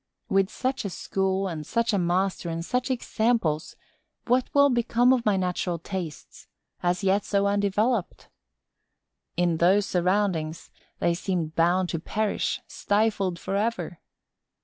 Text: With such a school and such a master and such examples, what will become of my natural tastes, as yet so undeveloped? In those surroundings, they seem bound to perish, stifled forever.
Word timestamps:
With 0.29 0.49
such 0.49 0.83
a 0.83 0.89
school 0.89 1.47
and 1.47 1.63
such 1.63 1.93
a 1.93 1.99
master 1.99 2.49
and 2.49 2.65
such 2.65 2.89
examples, 2.89 3.75
what 4.25 4.49
will 4.51 4.71
become 4.71 5.13
of 5.13 5.27
my 5.27 5.37
natural 5.37 5.77
tastes, 5.77 6.47
as 6.81 7.03
yet 7.03 7.23
so 7.23 7.45
undeveloped? 7.45 8.27
In 9.37 9.57
those 9.57 9.85
surroundings, 9.85 10.71
they 10.97 11.13
seem 11.13 11.49
bound 11.49 11.89
to 11.89 11.99
perish, 11.99 12.61
stifled 12.65 13.37
forever. 13.37 13.99